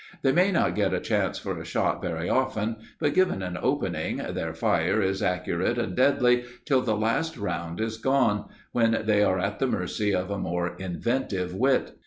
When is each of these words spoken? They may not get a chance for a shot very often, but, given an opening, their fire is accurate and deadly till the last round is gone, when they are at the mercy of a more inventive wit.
They 0.23 0.31
may 0.31 0.51
not 0.51 0.73
get 0.73 0.95
a 0.95 0.99
chance 0.99 1.37
for 1.37 1.59
a 1.59 1.63
shot 1.63 2.01
very 2.01 2.27
often, 2.27 2.77
but, 2.97 3.13
given 3.13 3.43
an 3.43 3.55
opening, 3.61 4.17
their 4.17 4.51
fire 4.55 4.99
is 4.99 5.21
accurate 5.21 5.77
and 5.77 5.95
deadly 5.95 6.45
till 6.65 6.81
the 6.81 6.97
last 6.97 7.37
round 7.37 7.79
is 7.79 7.97
gone, 7.97 8.45
when 8.71 9.03
they 9.05 9.23
are 9.23 9.37
at 9.37 9.59
the 9.59 9.67
mercy 9.67 10.11
of 10.11 10.31
a 10.31 10.39
more 10.39 10.75
inventive 10.77 11.53
wit. 11.53 11.91